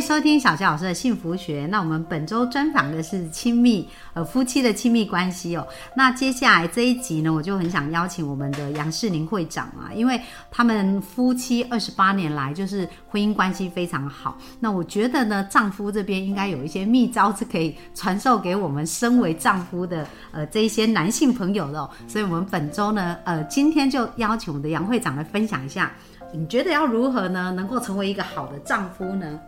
[0.00, 1.66] 收听小纪老师的幸福学。
[1.70, 5.66] 那我们本周专访的是亲密呃夫妻的亲密关系哦。
[5.94, 14.36] 那接下来这一集呢，我就很想邀请我们的杨世宁会长啊，因为他们夫妻二十八年来就是婚姻关系非常好。
[14.60, 25.92] 那我觉得呢，丈夫这边应该有一些秘招是可以传授给我们身为丈夫的呃这一些男性朋友的、所以我们本周呢，呃，今天就邀请我们的杨会长来分享一下，
[26.32, 29.38] 你觉得要如何呢，能够成为一个好的丈夫呢？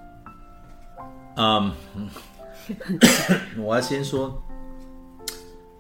[1.36, 1.72] 嗯，
[3.58, 4.42] 我要先说，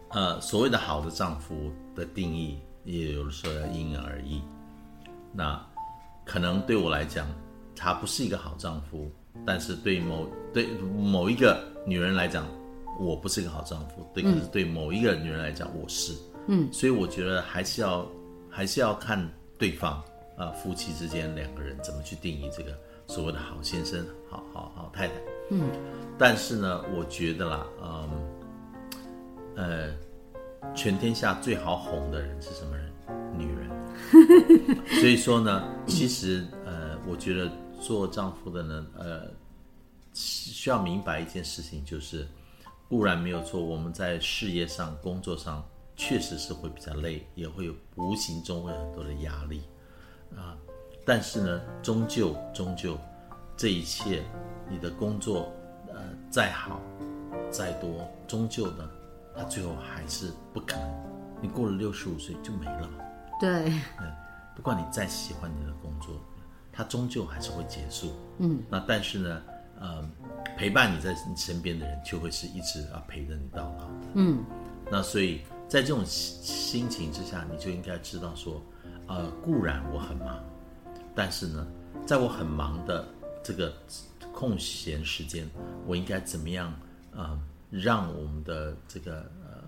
[0.08, 4.40] 呃，所谓的好的丈夫的定义，也有的时候要因人而异。
[5.32, 5.60] 那
[6.24, 7.26] 可能对我来讲，
[7.76, 9.10] 他不是一个好丈夫，
[9.44, 12.46] 但是对某对某一个女人来讲，
[12.98, 14.08] 我不是一个好丈夫。
[14.14, 16.14] 对，可是对某一个女人来讲，我是。
[16.46, 18.06] 嗯，所以我觉得还是要
[18.48, 20.02] 还是要看对方
[20.36, 25.14] 啊，夫妻之间两个人怎么去定义这个所谓的好先生、好好好太太。
[25.50, 25.68] 嗯，
[26.18, 28.10] 但是呢，我觉得啦，嗯，
[29.56, 29.94] 呃，
[30.74, 32.92] 全天下最好哄的人是什么人？
[33.36, 33.68] 女人。
[35.00, 39.22] 所以说呢，其实呃，我觉得做丈夫的呢，呃，
[40.14, 42.26] 需要明白一件事情，就是
[42.88, 45.64] 固然没有错，我们在事业上、工作上
[45.96, 49.62] 确实是会比较累，也会有无形中会有很多的压力
[50.36, 50.56] 啊。
[51.04, 52.96] 但是呢，终究终究
[53.60, 54.24] 这一切。
[54.70, 55.52] 你的工作，
[55.88, 56.80] 呃，再好，
[57.50, 58.88] 再多，终究呢，
[59.36, 60.88] 他最后还是不可能。
[61.42, 62.88] 你过了六十五岁就没了。
[63.38, 63.68] 对。
[63.98, 64.10] 嗯，
[64.56, 66.14] 不管你再喜欢你的工作，
[66.72, 68.14] 它终究还是会结束。
[68.38, 68.62] 嗯。
[68.70, 69.42] 那但是呢，
[69.80, 70.08] 呃，
[70.56, 73.90] 陪伴你在你身边的人，就会是一直啊陪着你到老。
[74.14, 74.42] 嗯。
[74.90, 78.62] 那所以在这种心情之下，你就应该知道说，
[79.08, 80.42] 呃，固然我很忙，
[81.12, 81.66] 但是呢，
[82.06, 83.04] 在我很忙的
[83.42, 83.72] 这个。
[84.32, 85.46] 空闲时间，
[85.86, 86.72] 我应该怎么样
[87.14, 87.38] 啊？
[87.68, 89.60] 让我们的这个呃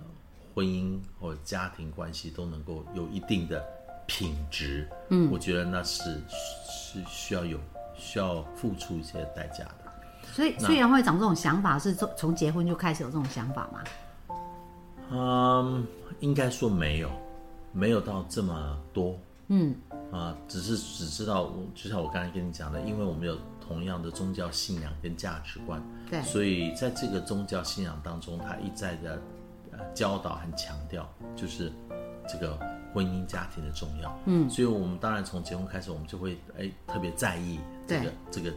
[0.54, 3.62] 婚姻或家庭关系都能够有一定的
[4.06, 4.88] 品质？
[5.10, 6.22] 嗯，我觉得那是
[6.70, 7.58] 是需要有
[7.96, 9.92] 需要付出一些代价的。
[10.32, 13.84] 所以，所以杨会长这种想法是从从结婚就开始有这种想法吗？
[15.10, 15.86] 嗯，
[16.20, 17.10] 应该说没有，
[17.72, 19.18] 没有到这么多。
[19.48, 19.74] 嗯，
[20.10, 23.36] 啊，只是只知道，就像我刚才跟你讲的，因为我们有。
[23.66, 25.80] 同样的宗教信仰跟价值观，
[26.10, 29.22] 对，所以在这个宗教信仰当中，他一再的
[29.70, 31.72] 呃教导和强调，就是
[32.28, 32.58] 这个
[32.92, 34.18] 婚姻家庭的重要。
[34.26, 38.52] 嗯，所以我们当然从结婚开始，我们就会哎特别在意这个这个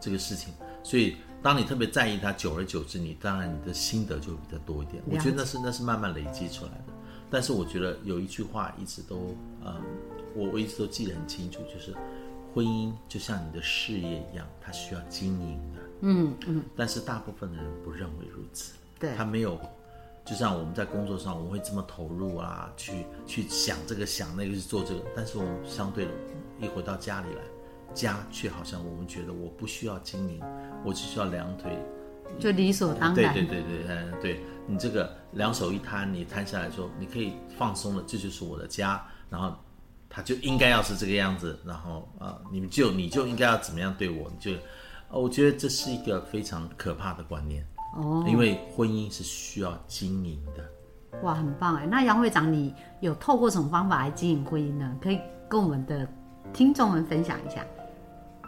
[0.00, 0.54] 这个事情。
[0.82, 5.02] 所以当你特别在意它，久而久之，你当然你的心得就会比较多一点。
[5.10, 6.94] 我觉得那是那是慢慢累积出来的。
[7.30, 9.34] 但是我觉得有一句话一直都
[9.64, 9.74] 呃，
[10.36, 11.94] 我我一直都记得很清楚，就是。
[12.54, 15.80] 婚姻就像你的事业一样，它需要经营的。
[16.02, 16.62] 嗯嗯。
[16.76, 18.74] 但是大部分的人不认为如此。
[19.00, 19.12] 对。
[19.16, 19.58] 他没有，
[20.24, 25.00] 就像我们在工作上，我们会这么投入啊，去去想这个想那个去做这个。
[25.16, 26.12] 但是我们相对的，
[26.60, 27.42] 一回到家里来，
[27.92, 30.40] 家却好像我们觉得我不需要经营，
[30.84, 31.76] 我只需要两腿，
[32.38, 33.34] 就理所当然。
[33.34, 39.04] 对对对对，嗯，对你这个两手一摊，你摊下来说，你可以放松了，这就是我的家。
[39.28, 39.52] 然后。
[40.14, 44.30] 他就应该要是这个样子，然后啊，你们就你就应该要怎么样对我？
[44.30, 44.56] 你就，
[45.10, 47.66] 我觉得这是一个非常可怕的观念
[47.96, 51.20] 哦，因为婚姻是需要经营的。
[51.22, 51.86] 哇，很棒哎！
[51.86, 54.96] 那杨会长，你有透过什么方法来经营婚姻呢？
[55.02, 56.08] 可以跟我们的
[56.52, 57.66] 听众们分享一下。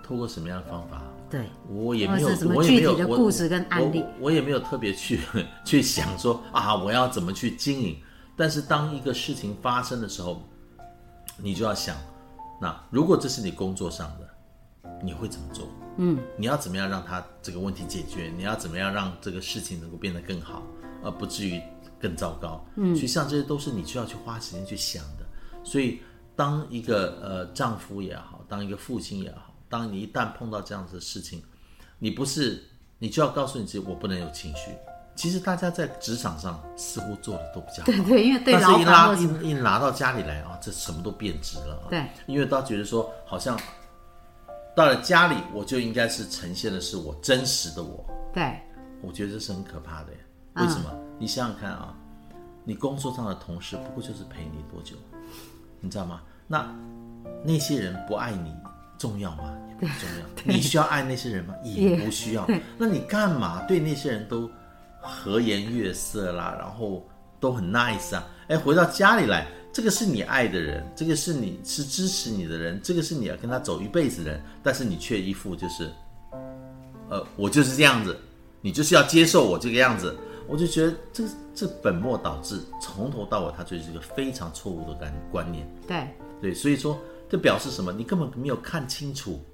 [0.05, 1.03] 透过什么样的方法？
[1.29, 5.19] 对，我也没有什么具体的故事跟案例，我也没有特别去
[5.67, 7.97] 去想说啊，我要怎么去经营。
[8.37, 10.41] 但是当一个事情发生的时候。
[11.39, 11.97] 你就要想，
[12.61, 14.29] 那如果这是你工作上的，
[15.03, 15.69] 你会怎么做？
[15.99, 18.33] 嗯，你要怎么样让他这个问题解决？
[18.37, 20.63] 你要怎么样让这个事情能够变得更好，
[21.03, 21.61] 而不至于
[21.99, 22.65] 更糟糕？
[22.77, 25.27] 嗯，实际上这些都是你需要去花时间去想的。
[25.65, 26.01] 所以，
[26.35, 31.43] 当一个呃丈夫也好，当一个父亲也好，当你一旦碰到这样子的事情，
[31.99, 32.63] 你不是
[32.99, 34.71] 你就要告诉你自己，我不能有情绪。
[35.17, 41.75] 其实大家在职场上似乎做的都比较好，对对，因为对老板一一拿到家里来啊，这什么都变质了。
[41.77, 43.59] 啊对，因为他觉得说，好像
[44.77, 48.05] 到了家里，我就应该是呈现的是我真实的我。
[48.35, 48.61] 对，
[49.01, 50.09] 我觉得这是很可怕的。
[50.57, 50.95] 为什么？
[51.19, 51.95] 你想想看啊，
[52.63, 54.97] 你工作上的同事不过就是陪你多久，
[55.81, 56.21] 你知道吗？
[56.47, 56.71] 那
[57.43, 58.55] 那些人不爱你
[58.99, 59.51] 重要吗？
[59.69, 60.27] 也不重要。
[60.45, 61.55] 你需要爱那些人吗？
[61.65, 62.47] 也不需要。
[62.77, 64.51] 那你干嘛对那些人都
[65.07, 66.55] 和颜悦色啦？
[66.59, 67.07] 然后
[67.41, 68.27] 都很 nice 啊？
[68.49, 75.91] 哎，回到家里来，这个是你爱的人，这个是你是支持你的人，这个是你要跟他走一辈子的人，但是你却一副就是，
[77.09, 78.17] 呃，我就是这样子，
[78.61, 80.15] 你就是要接受我这个样子。
[80.49, 81.25] 我就觉得这
[81.57, 85.69] 这本末倒置，从头到尾，他就是一个非常错误的观观念。
[85.89, 86.07] 对
[86.41, 86.97] 对，所以说
[87.29, 87.93] 这表示什么？
[87.93, 89.45] 你根本没有看清楚，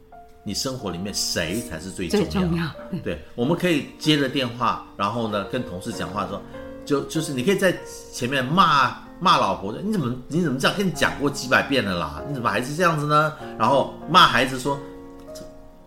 [0.45, 2.23] 你生活里面谁才是最重
[2.57, 2.71] 要？
[3.03, 6.41] 对，我们可以接了电话，然后呢跟同事讲话说，
[6.85, 7.77] 就就是你可以在
[8.13, 10.77] 前面骂骂老婆，你怎么你怎么这样？
[10.77, 13.33] 跟你讲过几百遍了啦，你怎么还是这样子呢？
[13.59, 14.79] 然后骂孩子说。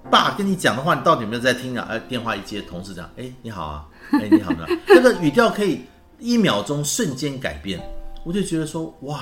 [0.07, 1.87] 爸跟你讲的话，你到底有没有在听啊？
[1.89, 4.63] 哎，电话一接，同事讲，哎，你好啊，哎，你好呢。
[4.85, 5.81] 这个语调可以
[6.19, 7.81] 一秒钟瞬间改变，
[8.23, 9.21] 我就觉得说，哇，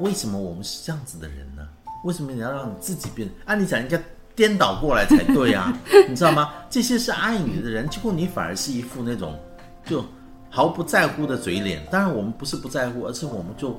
[0.00, 1.66] 为什么我们是这样子的人呢？
[2.04, 3.28] 为什么你要让你自己变？
[3.44, 4.00] 按理讲应该
[4.34, 5.72] 颠倒过来才对啊，
[6.08, 6.52] 你知道吗？
[6.70, 9.38] 这些是爱你的人，结果你反而是一副那种
[9.84, 10.04] 就
[10.48, 11.84] 毫不在乎的嘴脸。
[11.90, 13.78] 当然，我们不是不在乎，而是我们就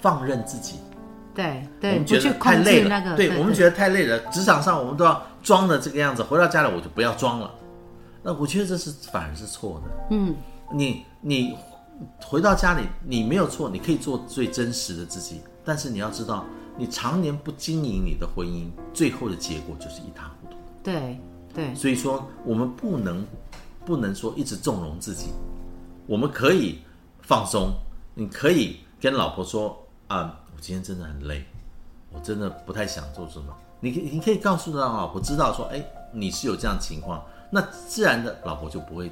[0.00, 0.76] 放任自己。
[1.32, 3.16] 对对，我们觉得太累了。
[3.16, 4.18] 对我们觉得太累了。
[4.30, 7.50] 职场上我们都要装的这个样子，回到家里我就不要装了。
[8.22, 9.92] 那我觉得这是反而是错的。
[10.10, 10.34] 嗯，
[10.72, 11.56] 你你
[12.20, 15.40] 回到家里，你没有错，你可以做最真实的自己。
[15.64, 16.44] 但是你要知道，
[16.76, 20.56] 你常年不经营你的婚姻，最后的结果就是一塌糊涂。
[20.82, 21.18] 对
[21.52, 23.26] 对，所以说我们不能
[23.84, 25.30] 不能说一直纵容自己，
[26.06, 26.80] 我们可以
[27.22, 27.72] 放松。
[28.14, 29.78] 你可以跟老婆说
[30.08, 30.36] 啊。
[30.52, 31.42] 我今天真的很累，
[32.12, 33.46] 我真的不太想做什么。
[33.80, 35.82] 你可你可以告诉他老婆知道说，哎，
[36.12, 39.10] 你是有这样情况，那自然的老婆就不会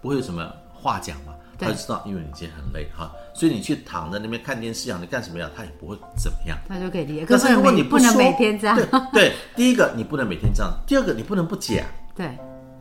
[0.00, 0.42] 不会有什么
[0.80, 1.32] 话讲嘛。
[1.58, 5.50] 他就知道，因为你今天很累哈，所以你去躺在那边看电视啊，你干什么呀？
[5.56, 6.58] 他也不会怎么样。
[6.68, 7.24] 他就可以理解。
[7.24, 11.78] 可是如果你不能每天这样，对对，第一个你不能每天这样，第二个你不能不讲。
[12.14, 12.36] 对，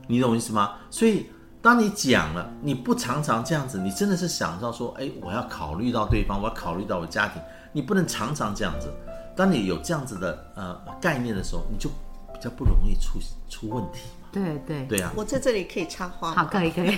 [0.08, 0.74] 你懂我意思吗？
[0.92, 1.28] 所以
[1.62, 7.42] 当你讲了，你不常常这样子，你真的是想到说，哎，我要考虑到对方，我要考虑到我家庭。
[7.72, 8.94] 你不能常常这样子，
[9.38, 11.90] 当你有这样子的呃概念的时候，你就
[12.34, 14.25] 比较不容易出出问题嘛。
[14.36, 15.14] 对对对啊！
[15.16, 16.98] 我在这里可以插话好，可以可以。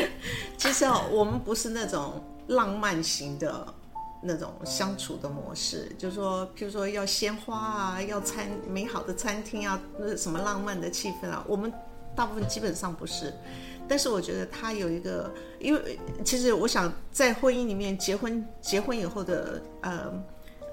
[0.58, 3.66] 其实哦，我们不是那种浪漫型的
[4.22, 11.72] 那种相处的模式，就是说，譬如说要鲜花啊，要餐美好的餐厅啊，那什么浪漫的气氛啊，我们
[12.14, 13.32] 大部分基本上不是。
[13.88, 20.12] 但是我觉得他有一个，因为其实我想在婚姻里面结婚结婚以后的呃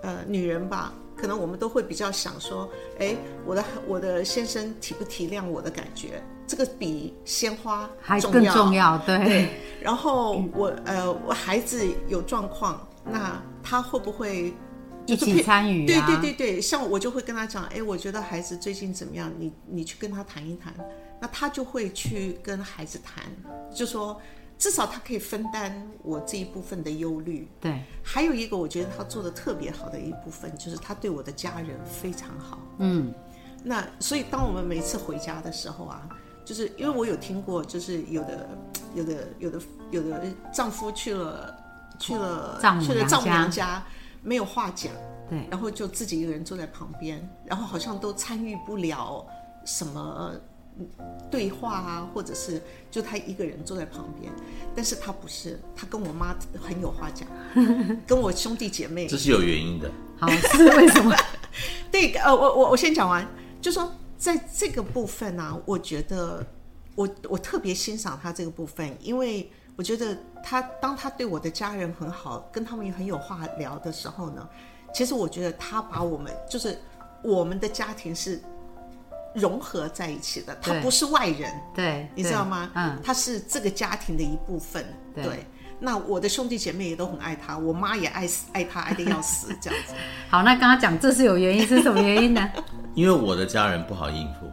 [0.02, 3.16] 呃女人吧，可能我们都会比较想说，哎，
[3.46, 9.50] 我的我的先生体不体谅我的感觉，这个比鲜花还更重要，对。
[9.80, 14.52] 然后我呃我孩子有状况，那他会不会
[15.06, 15.86] 一起参与？
[15.86, 20.74] 对对对对，像我就会跟他讲，哎，我觉得孩子最近怎么样，你你去跟他谈一谈。
[21.24, 23.24] 那他就会去跟孩子谈，
[23.72, 24.20] 就说
[24.62, 27.50] 至少他可以分担我这一部分的忧虑。
[27.60, 32.60] 对，还有一个我觉得他做的特别好的一部分，就是他对我的家人非常好。
[32.78, 33.12] 嗯，
[33.64, 36.08] 那所以当我们每次回家的时候啊，
[36.46, 38.48] 就是因为我有听过，就是有的、
[38.94, 40.22] 有的、有的、有的
[40.54, 41.58] 丈夫去了
[41.98, 43.84] 去了去了丈母娘家，
[44.22, 44.94] 没有话讲，
[45.28, 49.26] 对，然后就自己一个人坐在旁边，然后好像都参与不了
[49.66, 50.36] 什么。
[51.30, 54.32] 对话啊，或者是就他一个人坐在旁边，
[54.76, 57.28] 但是他不是，他跟我妈很有话讲，
[58.08, 59.92] 跟我兄弟姐妹，这是有原因的。
[60.18, 61.16] 好，是为什么？
[61.92, 63.28] 对，呃，我我我先讲完，
[63.62, 66.46] 就说在这个部分呢，我觉得
[66.96, 74.48] 我我特别欣赏他这个部分，因为我觉得他当他对我的家人很好，跟他们也很有话聊的时候呢，
[74.94, 76.80] 其实我觉得他把我们就是
[77.24, 78.42] 我们的家庭是。
[79.34, 82.70] 融合在一起的，他不是外人，对，你知道吗？
[82.76, 84.86] 嗯，他是这个家庭的一部分。
[85.14, 85.46] 对，
[85.80, 89.94] 那我的兄弟姐妹也都很爱他，我妈也爱死爱他，爱的要死， 这样子。
[90.30, 92.52] 好，那刚刚讲这是有原因，是什么原因呢？
[92.94, 94.52] 因为我的家人不好应付。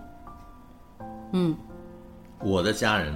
[1.33, 1.57] 嗯，
[2.41, 3.15] 我的家人，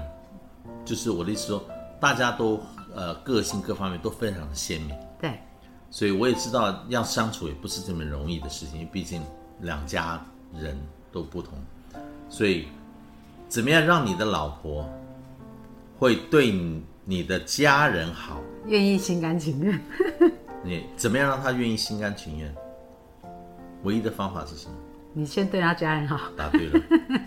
[0.84, 1.64] 就是我的意思说，
[2.00, 2.60] 大家都
[2.94, 4.96] 呃个性各方面都非常的鲜明。
[5.20, 5.40] 对，
[5.90, 9.22] 所以我也知道要相处也不是这么容易的事情，因为毕竟
[9.60, 10.20] 两家
[10.54, 10.76] 人。
[11.12, 11.52] 都不同，
[12.28, 12.66] 所以
[13.48, 14.88] 怎么样让你的老婆
[15.98, 18.40] 会对你你的家人好？
[18.66, 19.80] 愿意心甘情愿。
[20.64, 22.54] 你怎么样让他愿意心甘情愿？
[23.82, 24.74] 唯一的方法是什么？
[25.12, 26.18] 你先对他家人好。
[26.36, 26.80] 答对了。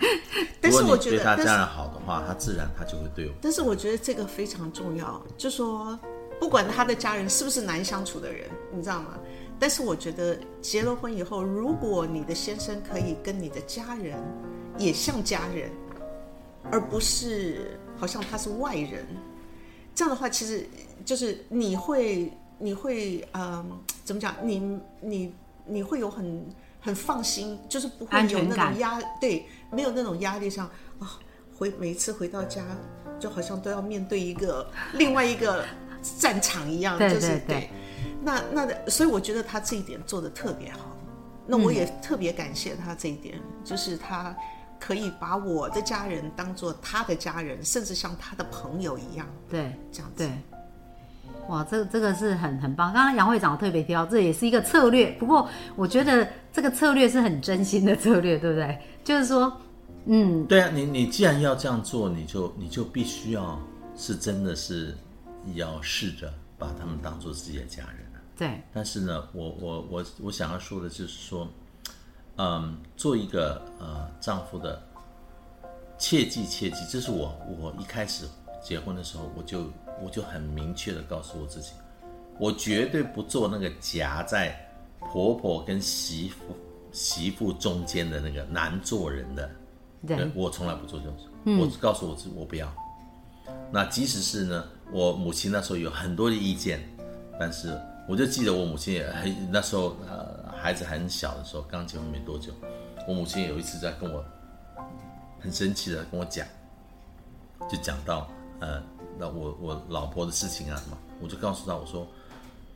[0.59, 3.33] 但是我觉得对他家人好的话，他自然他就会对我。
[3.41, 5.99] 但是我觉得这个非常重要，就说
[6.39, 9.19] 不管他的家人是不是难相处的人，你知道吗？
[9.59, 14.17] 但是我觉得结了婚以后，如果你的先生可以跟你的家人
[14.77, 15.71] 也像家人，
[16.71, 19.05] 而不是好像他是外人，
[19.93, 20.67] 这样的话，其实
[21.05, 24.35] 就是你会你会嗯，怎么讲？
[24.43, 25.33] 你你
[25.65, 26.45] 你会有很
[26.81, 30.69] 很放心，就是不会有那种压对，没有那种压力上
[30.99, 31.19] 啊、
[31.57, 32.63] 回每一次回到家，
[33.19, 35.65] 就好像都要面对一个另外一个
[36.19, 37.69] 战场一样，对就是对对
[38.21, 40.95] 那那的，所以我觉得他这一点做的特别好。
[41.47, 44.35] 那我也特别感谢他这一点，就是他
[44.79, 50.23] 可以把我的家人当做他的家人，甚至像他的朋友一样，对这样子。
[50.23, 50.31] 对。
[51.47, 52.91] 哇，这个这个是很很棒。
[52.91, 55.11] 刚刚杨会长特别提到，这也是一个策略。
[55.19, 58.79] 不过我觉得这个策略是很真心的策略，对不对？
[59.03, 59.55] 就是说，
[60.05, 63.59] 嗯，对啊，你你既然要这样做，你就你就必须要
[63.95, 64.97] 是真的是
[65.53, 68.21] 要试着把他们当做自己的家人啊。
[68.37, 71.47] 对但是呢，我我我我想要说的就是说，
[72.37, 74.81] 嗯，做一个呃丈夫的，
[75.97, 78.25] 切记切记，这是我我一开始
[78.61, 79.71] 结婚的时候，我就
[80.03, 81.71] 我就很明确的告诉我自己，
[82.37, 84.53] 我绝对不做那个夹在
[84.99, 86.37] 婆婆跟媳妇
[86.91, 89.49] 媳妇中间的那个难做人的。
[90.05, 91.25] 对对我从来不做这种事。
[91.59, 92.71] 我告诉我自己，我不要。
[93.71, 96.79] 那即使是呢，我母亲那时候有很多的意见，
[97.39, 97.77] 但是
[98.07, 102.53] 我就记得我母亲也很那时候呃孩子很小的时候，刚结婚没多久，
[103.07, 104.23] 我母亲有一次在跟我
[105.39, 106.45] 很生气的跟我讲，
[107.69, 108.81] 就讲到呃
[109.17, 112.07] 那我我老婆的事情啊什么，我就告诉她我说，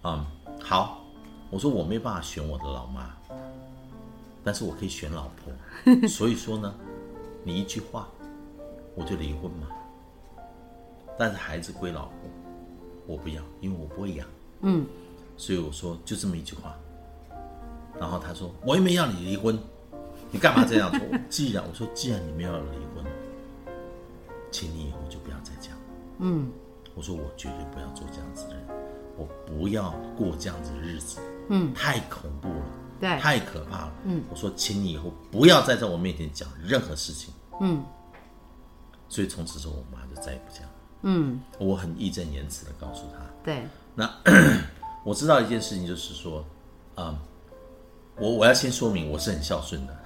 [0.04, 0.25] 嗯
[0.62, 1.04] 好，
[1.50, 3.13] 我说我没办法选我的老妈，
[4.44, 6.74] 但是我可以选老婆，所以说呢，
[7.44, 8.08] 你一句话
[8.96, 9.68] 我就离婚嘛。
[11.20, 12.16] 但是孩子归老婆，
[13.06, 14.26] 我不要，因为我不会养。
[14.62, 14.86] 嗯，
[15.36, 16.74] 所以我说就这么一句话。
[18.00, 19.60] 然后他说我也没要你离婚，
[20.32, 21.02] 你干嘛这样做？
[21.30, 23.04] 既然我说既然你没有要离婚，
[24.50, 25.74] 请你以后就不要再讲。
[26.20, 26.50] 嗯，
[26.96, 28.64] 我说我绝对不要做这样子的人，
[29.18, 31.20] 我不要过这样子的日子。
[31.50, 32.66] 嗯，太恐怖了，
[33.02, 33.94] 对太可怕了。
[34.06, 37.34] 嗯，我说请你以后不要再在我面前讲任何事情。
[37.60, 37.84] 嗯
[39.12, 40.69] 所以从此之后，我妈就再也不讲了。
[41.01, 43.63] 嗯，我很义正言辞的告诉他，对
[43.96, 44.10] 那
[45.03, 46.46] 我知道一件事情，就是说，
[46.96, 47.18] 啊、
[48.18, 49.98] 我我要先说明我是很孝顺的。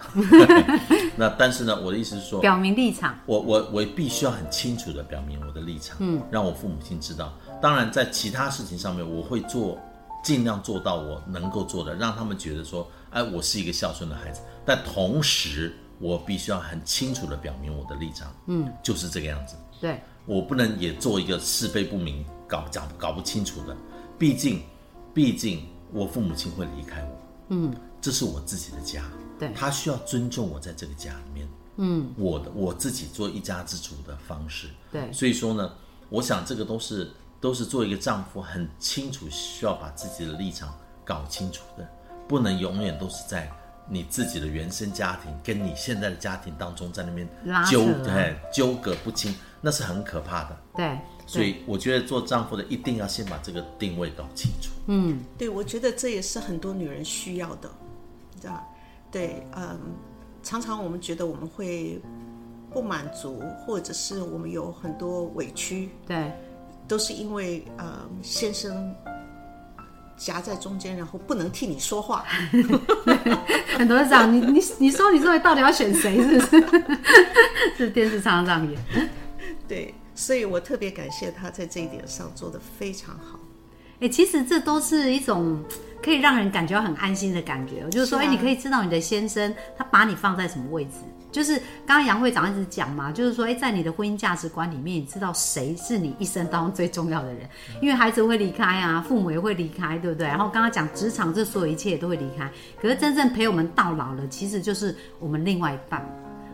[1.18, 3.18] 那但是呢，我的意思是说，表明立场。
[3.26, 7.34] 我我我必须要很清楚的表明我的立场，嗯，让我父母亲知道。
[7.62, 9.80] 当然，在其他事情上面，我会做
[10.24, 14.42] 尽量做到我能够做的，让他们觉得说，哎，我是一个孝顺的孩子。
[14.66, 19.56] 但同时，我必须要很清楚的表明我的立场，嗯，就是这个样子。
[19.82, 23.76] 对我不能也做一个是非不明、搞讲搞不清楚的。
[24.18, 24.62] 毕竟，
[25.14, 27.18] 毕竟我父母亲会离开我，
[27.50, 29.04] 嗯，这是我自己的家，
[29.38, 29.52] 对。
[29.54, 34.70] 他需要尊重我在这个家里面，嗯，我的我自己做一家之主的方式。
[34.92, 35.12] 对。
[35.12, 35.74] 所以说呢，
[36.10, 37.12] 我想这个都是
[37.42, 41.86] 都是做一个丈夫很清楚，需要把自己的立场搞清楚的，
[42.28, 43.52] 不能永远都是在
[43.88, 47.28] 你自己的原生家庭跟你现在的家庭当中在那边
[47.70, 50.58] 纠啊对纠葛不清，那是很可怕的。
[50.76, 50.98] 对，
[51.28, 54.72] 所以我觉得做丈夫的一定要先把这个定位搞清楚。
[54.88, 57.70] 嗯对，我觉得这也是很多女人需要的，
[58.34, 58.64] 你知道吧？
[59.12, 59.80] 对，嗯，
[60.42, 62.02] 常常我们觉得我们会
[62.72, 66.32] 不满足，或者是我们有很多委屈，对
[66.88, 68.94] 都是因为呃先生
[70.18, 72.24] 夹在中间，然后不能替你说话。
[73.78, 76.22] 很多人讲你你你说你说你到底要选谁？
[76.22, 76.98] 是不是？
[77.78, 79.10] 是电视常常这样演。
[79.68, 83.40] 对，所以我特别感谢他在这一点上做的非常好。
[84.00, 85.64] 哎、其实这都是一种
[86.04, 87.90] 可以让人感觉到很安心的感觉哦。
[87.90, 90.92] 就是说，哎、是啊你可以知道你的先生他把你放在什么位置。
[91.34, 97.50] 就是刚刚杨会长一直讲嘛，就是说，哎、在你的婚姻价值观里面，你知道谁是你一生当中最重要的人，
[97.82, 100.28] 因为孩子会离开啊，父母也会离开，对不对？
[100.28, 102.48] 然后刚刚讲职场，这所有一切也都会离开。
[102.80, 106.08] 可是真正陪我们到老了，其实就是我们另外一半。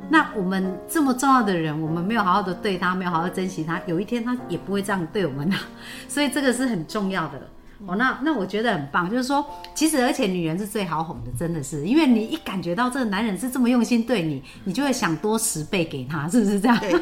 [0.09, 5.59] 那我们这么重要的人，我们没有好好的对他，没有好好珍惜他，有一天他也不会这样对我们啊，
[6.07, 7.41] 所以这个是很重要的。
[7.87, 16.77] 哦，那那我觉得很棒，就是说，其实而且女人是最好哄的，真的是，因为你一感觉到这个男人是这么用心对你，你就会想多十倍给他，是不是这样？
[16.79, 16.91] 对，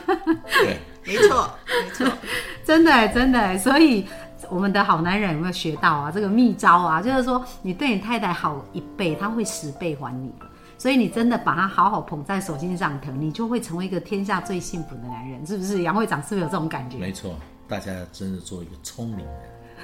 [0.64, 2.18] 对，没错，没错。
[2.64, 4.06] 真的真的，所以
[4.50, 6.12] 我们的好男人有没有学到啊？
[6.12, 10.46] 这个秘招啊，就是说你对你太太好一倍，他会十倍还你的。
[10.78, 15.82] 所以你真的把他好好捧在手心上疼，你就会成为一个天下最幸福的男人，是不是？
[15.82, 16.98] 杨会长是不是有这种感觉？
[17.00, 17.34] 没错，
[17.68, 19.36] 大家真的做一个聪明人，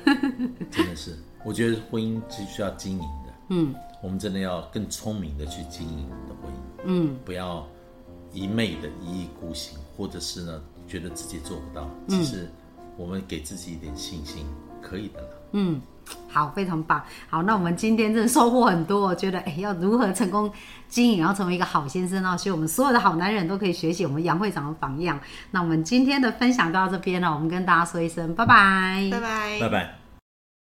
[0.72, 3.74] 真的是，我觉得婚姻是需要经营的，嗯。
[4.02, 7.16] 我们真的要更聪明的去经营我们的婚姻，嗯。
[7.24, 7.66] 不要
[8.34, 11.90] 一昧的一意孤行，或者是呢觉得自己做不到。
[12.10, 12.50] 其实
[12.98, 14.46] 我们给自己一点信心，
[14.82, 15.30] 可以的了。
[15.54, 15.80] 嗯，
[16.30, 17.02] 好，非常棒。
[17.30, 20.52] 好，那我们今天真的收获很多，我觉得哎，要如何成功
[20.88, 25.20] 经营，然后成为一个好先生呢，所以我们所有的好男人都可以学习我们杨会长的榜样。
[25.52, 30.03] 那我们今天的分享就到这边了，我们跟大家说一声拜拜，拜拜，拜拜。